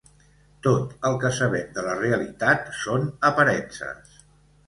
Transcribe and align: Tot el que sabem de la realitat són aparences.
Tot 0.67 0.93
el 1.09 1.17
que 1.23 1.29
sabem 1.39 1.67
de 1.75 1.83
la 1.89 1.93
realitat 1.99 2.65
són 2.79 3.05
aparences. 3.33 4.17